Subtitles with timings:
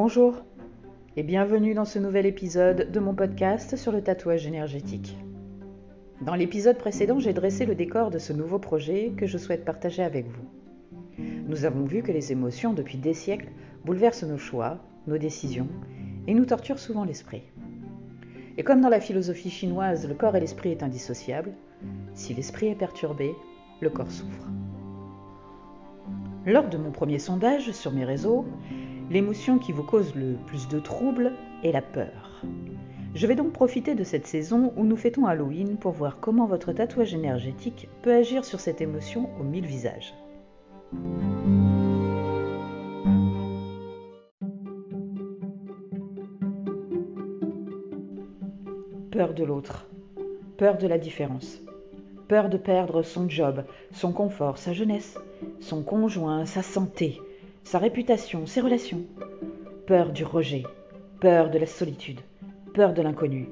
[0.00, 0.44] Bonjour
[1.16, 5.18] et bienvenue dans ce nouvel épisode de mon podcast sur le tatouage énergétique.
[6.20, 10.04] Dans l'épisode précédent, j'ai dressé le décor de ce nouveau projet que je souhaite partager
[10.04, 10.44] avec vous.
[11.48, 13.48] Nous avons vu que les émotions, depuis des siècles,
[13.84, 14.78] bouleversent nos choix,
[15.08, 15.66] nos décisions
[16.28, 17.42] et nous torturent souvent l'esprit.
[18.56, 21.50] Et comme dans la philosophie chinoise, le corps et l'esprit est indissociable,
[22.14, 23.34] si l'esprit est perturbé,
[23.80, 24.48] le corps souffre.
[26.46, 28.46] Lors de mon premier sondage sur mes réseaux,
[29.10, 32.42] l'émotion qui vous cause le plus de troubles est la peur.
[33.14, 36.72] Je vais donc profiter de cette saison où nous fêtons Halloween pour voir comment votre
[36.72, 40.14] tatouage énergétique peut agir sur cette émotion aux mille visages.
[49.10, 49.88] Peur de l'autre,
[50.58, 51.60] peur de la différence,
[52.28, 55.18] peur de perdre son job, son confort, sa jeunesse,
[55.60, 57.20] son conjoint, sa santé,
[57.68, 59.02] sa réputation, ses relations.
[59.86, 60.62] Peur du rejet,
[61.20, 62.20] peur de la solitude,
[62.72, 63.50] peur de l'inconnu,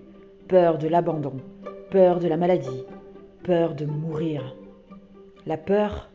[0.49, 1.35] peur de l'abandon,
[1.91, 2.87] peur de la maladie,
[3.45, 4.57] peur de mourir.
[5.45, 6.09] La peur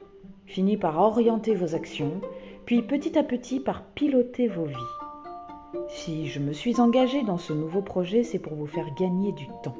[0.48, 2.22] finit par orienter vos actions,
[2.66, 5.86] puis petit à petit par piloter vos vies.
[5.88, 9.46] Si je me suis engagée dans ce nouveau projet, c'est pour vous faire gagner du
[9.62, 9.78] temps.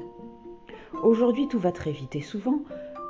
[1.02, 2.60] Aujourd'hui, tout va très vite et souvent,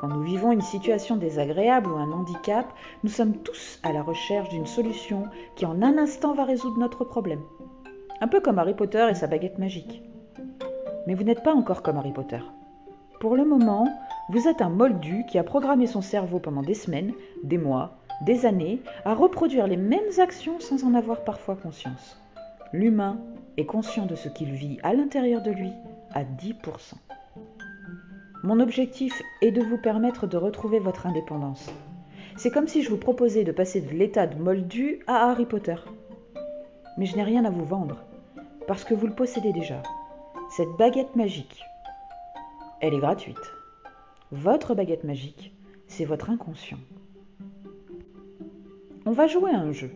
[0.02, 2.66] quand nous vivons une situation désagréable ou un handicap,
[3.04, 7.04] nous sommes tous à la recherche d'une solution qui en un instant va résoudre notre
[7.04, 7.38] problème.
[8.20, 10.02] Un peu comme Harry Potter et sa baguette magique.
[11.06, 12.40] Mais vous n'êtes pas encore comme Harry Potter.
[13.20, 13.86] Pour le moment,
[14.28, 17.12] vous êtes un moldu qui a programmé son cerveau pendant des semaines,
[17.44, 22.20] des mois, des années à reproduire les mêmes actions sans en avoir parfois conscience.
[22.72, 23.20] L'humain
[23.56, 25.70] est conscient de ce qu'il vit à l'intérieur de lui
[26.12, 26.94] à 10%.
[28.44, 31.72] Mon objectif est de vous permettre de retrouver votre indépendance.
[32.36, 35.76] C'est comme si je vous proposais de passer de l'état de moldu à Harry Potter.
[36.98, 38.02] Mais je n'ai rien à vous vendre,
[38.66, 39.80] parce que vous le possédez déjà.
[40.50, 41.62] Cette baguette magique,
[42.80, 43.52] elle est gratuite.
[44.32, 45.54] Votre baguette magique,
[45.86, 46.80] c'est votre inconscient.
[49.06, 49.92] On va jouer à un jeu.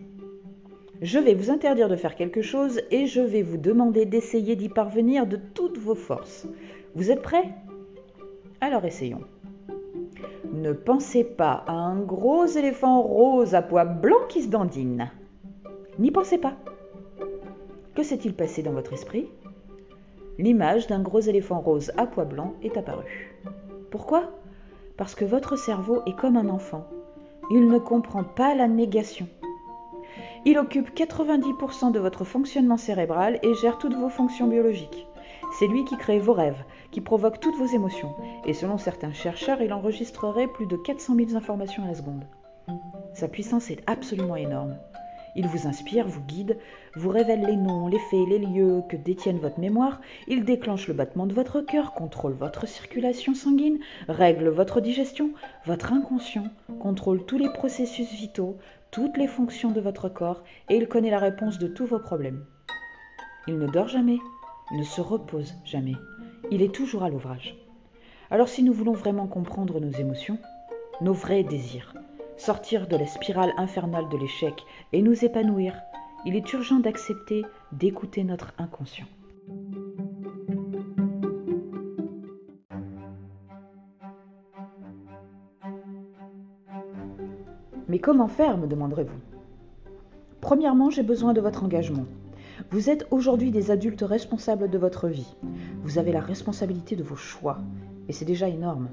[1.03, 4.69] Je vais vous interdire de faire quelque chose et je vais vous demander d'essayer d'y
[4.69, 6.47] parvenir de toutes vos forces.
[6.94, 7.53] Vous êtes prêts?
[8.61, 9.22] Alors essayons.
[10.53, 15.11] Ne pensez pas à un gros éléphant rose à pois blancs qui se dandine.
[15.99, 16.55] N'y pensez pas.
[17.95, 19.28] Que s'est-il passé dans votre esprit?
[20.39, 23.37] L'image d'un gros éléphant rose à pois blancs est apparue.
[23.91, 24.31] Pourquoi?
[24.97, 26.87] Parce que votre cerveau est comme un enfant.
[27.50, 29.28] Il ne comprend pas la négation.
[30.45, 35.06] Il occupe 90% de votre fonctionnement cérébral et gère toutes vos fonctions biologiques.
[35.59, 39.62] C'est lui qui crée vos rêves, qui provoque toutes vos émotions, et selon certains chercheurs,
[39.62, 42.27] il enregistrerait plus de 400 000 informations à la seconde.
[43.15, 44.77] Sa puissance est absolument énorme.
[45.34, 46.59] Il vous inspire, vous guide,
[46.95, 50.95] vous révèle les noms, les faits, les lieux que détiennent votre mémoire, il déclenche le
[50.95, 53.78] battement de votre cœur, contrôle votre circulation sanguine,
[54.09, 55.31] règle votre digestion,
[55.65, 56.49] votre inconscient,
[56.81, 58.59] contrôle tous les processus vitaux,
[58.91, 62.45] toutes les fonctions de votre corps, et il connaît la réponse de tous vos problèmes.
[63.47, 64.19] Il ne dort jamais,
[64.72, 65.94] ne se repose jamais.
[66.50, 67.56] Il est toujours à l'ouvrage.
[68.31, 70.38] Alors si nous voulons vraiment comprendre nos émotions,
[71.00, 71.94] nos vrais désirs,
[72.37, 74.54] sortir de la spirale infernale de l'échec
[74.93, 75.81] et nous épanouir,
[76.25, 79.06] il est urgent d'accepter d'écouter notre inconscient.
[87.88, 89.21] Mais comment faire, me demanderez-vous?
[90.41, 92.06] Premièrement, j'ai besoin de votre engagement.
[92.72, 95.37] Vous êtes aujourd'hui des adultes responsables de votre vie.
[95.84, 97.59] Vous avez la responsabilité de vos choix.
[98.09, 98.88] Et c'est déjà énorme.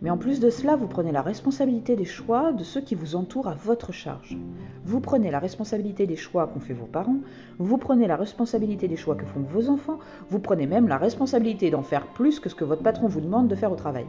[0.00, 3.14] Mais en plus de cela, vous prenez la responsabilité des choix de ceux qui vous
[3.14, 4.38] entourent à votre charge.
[4.86, 7.18] Vous prenez la responsabilité des choix qu'ont fait vos parents,
[7.58, 9.98] vous prenez la responsabilité des choix que font vos enfants,
[10.30, 13.48] vous prenez même la responsabilité d'en faire plus que ce que votre patron vous demande
[13.48, 14.06] de faire au travail.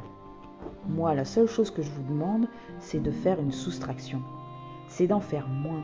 [0.88, 2.47] Moi, la seule chose que je vous demande,
[2.79, 4.21] c'est de faire une soustraction.
[4.88, 5.83] C'est d'en faire moins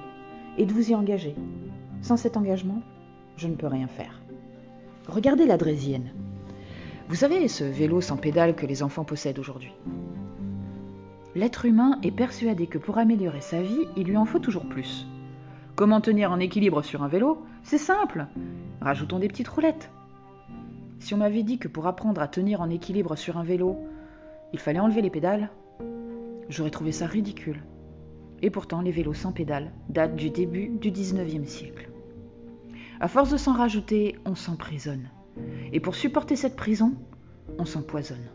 [0.58, 1.36] et de vous y engager.
[2.02, 2.82] Sans cet engagement,
[3.38, 4.22] je ne peux rien faire.
[5.08, 6.12] Regardez la Drésienne.
[7.10, 9.74] Vous savez, ce vélo sans pédale que les enfants possèdent aujourd'hui.
[11.36, 15.08] L'être humain est persuadé que pour améliorer sa vie, il lui en faut toujours plus.
[15.76, 17.44] Comment tenir en équilibre sur un vélo?
[17.64, 18.28] C'est simple.
[18.82, 19.90] Rajoutons des petites roulettes.
[21.00, 23.78] Si on m'avait dit que pour apprendre à tenir en équilibre sur un vélo,
[24.54, 25.50] il fallait enlever les pédales,
[26.50, 27.64] j'aurais trouvé ça ridicule.
[28.42, 31.90] Et pourtant, les vélos sans pédales datent du début du 19e siècle.
[33.02, 35.10] À force de s'en rajouter, on s'emprisonne.
[35.74, 36.94] Et pour supporter cette prison,
[37.58, 38.30] on s'empoisonne.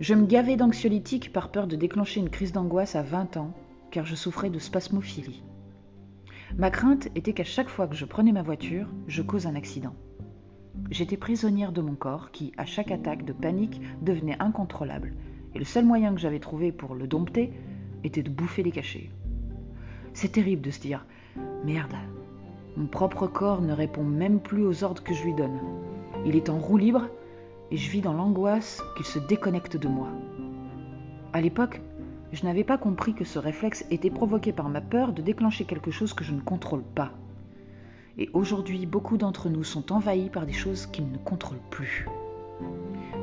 [0.00, 3.54] Je me gavais d'anxiolytiques par peur de déclencher une crise d'angoisse à 20 ans,
[3.92, 5.44] car je souffrais de spasmophilie.
[6.58, 9.94] Ma crainte était qu'à chaque fois que je prenais ma voiture, je cause un accident.
[10.90, 15.14] J'étais prisonnière de mon corps qui, à chaque attaque de panique, devenait incontrôlable,
[15.54, 17.52] et le seul moyen que j'avais trouvé pour le dompter
[18.02, 19.10] était de bouffer les cachets.
[20.12, 21.06] C'est terrible de se dire
[21.64, 21.94] Merde,
[22.76, 25.60] mon propre corps ne répond même plus aux ordres que je lui donne.
[26.26, 27.08] Il est en roue libre
[27.70, 30.08] et je vis dans l'angoisse qu'il se déconnecte de moi.
[31.32, 31.80] À l'époque,
[32.32, 35.92] je n'avais pas compris que ce réflexe était provoqué par ma peur de déclencher quelque
[35.92, 37.12] chose que je ne contrôle pas.
[38.18, 42.06] Et aujourd'hui, beaucoup d'entre nous sont envahis par des choses qu'ils ne contrôlent plus.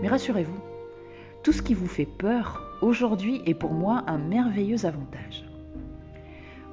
[0.02, 0.60] Mais rassurez-vous,
[1.44, 5.46] tout ce qui vous fait peur aujourd'hui est pour moi un merveilleux avantage.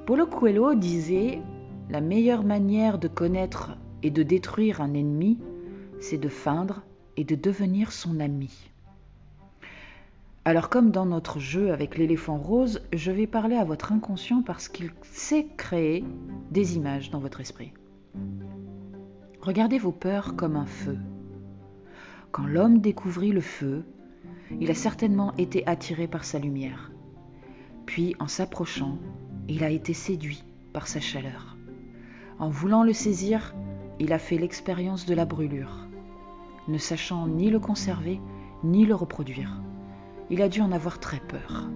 [0.05, 1.39] Paulo Coelho disait
[1.89, 5.39] La meilleure manière de connaître et de détruire un ennemi,
[5.99, 6.83] c'est de feindre
[7.17, 8.69] et de devenir son ami.
[10.45, 14.67] Alors comme dans notre jeu avec l'éléphant rose, je vais parler à votre inconscient parce
[14.67, 16.05] qu'il sait créer
[16.51, 17.73] des images dans votre esprit.
[19.41, 20.97] Regardez vos peurs comme un feu.
[22.31, 23.83] Quand l'homme découvrit le feu,
[24.59, 26.91] il a certainement été attiré par sa lumière.
[27.85, 28.99] Puis, en s'approchant,
[29.47, 31.58] il a été séduit par sa chaleur.
[32.39, 33.53] En voulant le saisir,
[33.99, 35.87] il a fait l'expérience de la brûlure,
[36.69, 38.21] ne sachant ni le conserver,
[38.63, 39.61] ni le reproduire.
[40.29, 41.69] Il a dû en avoir très peur.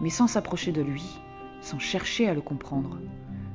[0.00, 1.20] Mais sans s'approcher de lui,
[1.60, 2.98] sans chercher à le comprendre,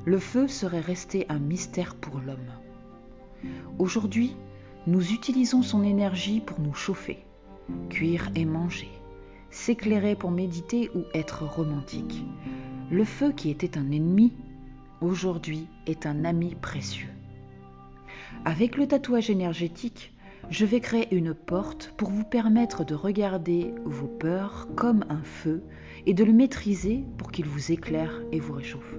[0.06, 2.53] le feu serait resté un mystère pour l'homme.
[3.77, 4.38] Aujourd'hui,
[4.88, 7.25] nous utilisons son énergie pour nous chauffer,
[7.89, 8.89] cuire et manger,
[9.50, 12.24] s'éclairer pour méditer ou être romantique.
[12.89, 14.31] Le feu qui était un ennemi,
[15.03, 17.09] aujourd'hui est un ami précieux.
[18.45, 20.13] Avec le tatouage énergétique,
[20.50, 25.63] je vais créer une porte pour vous permettre de regarder vos peurs comme un feu
[26.05, 28.95] et de le maîtriser pour qu'il vous éclaire et vous réchauffe.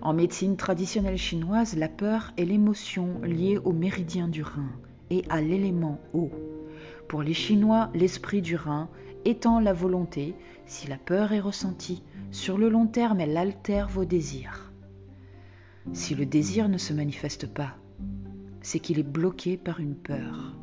[0.00, 4.70] En médecine traditionnelle chinoise, la peur est l'émotion liée au méridien du rein
[5.10, 6.30] et à l'élément eau.
[7.08, 8.88] Pour les Chinois, l'esprit du rein
[9.24, 10.34] étant la volonté,
[10.66, 14.67] si la peur est ressentie, sur le long terme, elle altère vos désirs.
[15.92, 17.76] Si le désir ne se manifeste pas,
[18.60, 20.54] c'est qu'il est bloqué par une peur.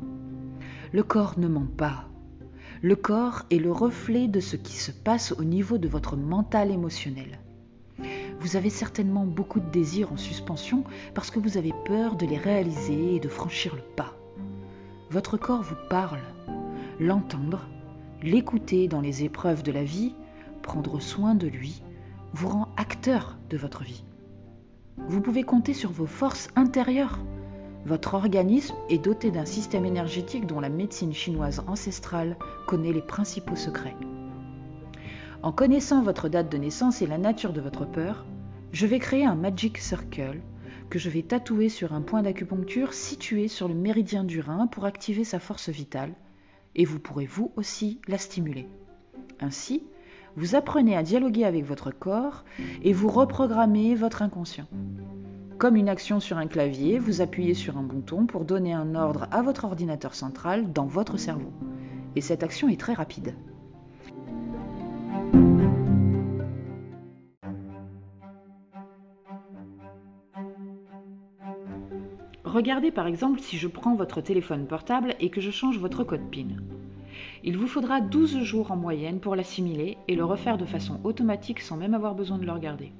[0.92, 2.08] Le corps ne ment pas.
[2.82, 6.70] Le corps est le reflet de ce qui se passe au niveau de votre mental
[6.70, 7.40] émotionnel.
[8.40, 10.84] Vous avez certainement beaucoup de désirs en suspension
[11.14, 14.14] parce que vous avez peur de les réaliser et de franchir le pas.
[15.10, 16.20] Votre corps vous parle.
[17.00, 17.66] L'entendre,
[18.22, 20.14] l'écouter dans les épreuves de la vie,
[20.62, 21.82] prendre soin de lui,
[22.32, 24.04] vous rend acteur de votre vie.
[24.98, 27.20] Vous pouvez compter sur vos forces intérieures.
[27.84, 33.56] Votre organisme est doté d'un système énergétique dont la médecine chinoise ancestrale connaît les principaux
[33.56, 33.96] secrets.
[35.42, 38.26] En connaissant votre date de naissance et la nature de votre peur,
[38.72, 40.40] je vais créer un Magic Circle
[40.90, 44.86] que je vais tatouer sur un point d'acupuncture situé sur le méridien du rein pour
[44.86, 46.14] activer sa force vitale,
[46.74, 48.66] et vous pourrez vous aussi la stimuler.
[49.40, 49.84] Ainsi,
[50.36, 52.44] vous apprenez à dialoguer avec votre corps
[52.82, 54.66] et vous reprogrammez votre inconscient.
[55.58, 59.26] Comme une action sur un clavier, vous appuyez sur un bouton pour donner un ordre
[59.30, 61.52] à votre ordinateur central dans votre cerveau.
[62.14, 63.34] Et cette action est très rapide.
[72.44, 76.30] Regardez par exemple si je prends votre téléphone portable et que je change votre code
[76.30, 76.56] PIN.
[77.48, 81.60] Il vous faudra 12 jours en moyenne pour l'assimiler et le refaire de façon automatique
[81.60, 82.90] sans même avoir besoin de le regarder.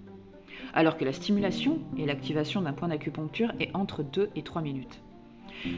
[0.73, 5.03] Alors que la stimulation et l'activation d'un point d'acupuncture est entre 2 et 3 minutes.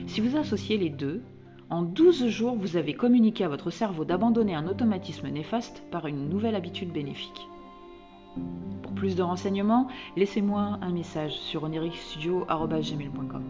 [0.06, 1.22] Si vous associez les deux,
[1.70, 6.28] en 12 jours, vous avez communiqué à votre cerveau d'abandonner un automatisme néfaste par une
[6.28, 7.48] nouvelle habitude bénéfique.
[8.82, 13.44] Pour plus de renseignements, laissez-moi un message sur oniricstudio.com.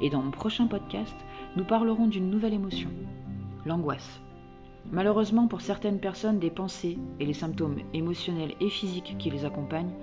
[0.00, 1.16] Et dans mon prochain podcast,
[1.56, 2.90] nous parlerons d'une nouvelle émotion,
[3.66, 4.23] l'angoisse.
[4.92, 9.94] Malheureusement, pour certaines personnes, les pensées et les symptômes émotionnels et physiques qui les accompagnent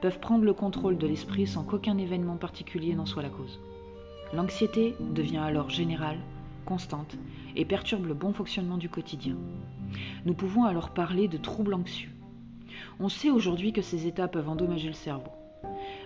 [0.00, 3.60] peuvent prendre le contrôle de l'esprit sans qu'aucun événement particulier n'en soit la cause.
[4.32, 6.18] L'anxiété devient alors générale,
[6.64, 7.16] constante
[7.56, 9.36] et perturbe le bon fonctionnement du quotidien.
[10.24, 12.10] Nous pouvons alors parler de troubles anxieux.
[13.00, 15.32] On sait aujourd'hui que ces états peuvent endommager le cerveau.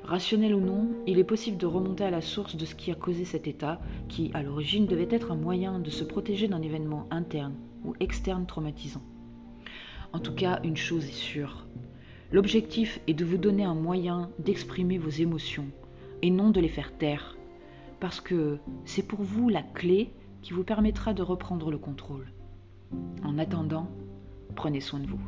[0.05, 2.95] Rationnel ou non, il est possible de remonter à la source de ce qui a
[2.95, 7.07] causé cet état, qui à l'origine devait être un moyen de se protéger d'un événement
[7.11, 9.03] interne ou externe traumatisant.
[10.13, 11.67] En tout cas, une chose est sûre.
[12.33, 15.69] L'objectif est de vous donner un moyen d'exprimer vos émotions
[16.23, 17.37] et non de les faire taire,
[18.01, 20.13] parce que c'est pour vous la clé
[20.43, 22.33] qui vous permettra de reprendre le contrôle.
[23.23, 23.89] En attendant,
[24.55, 25.21] prenez soin de vous.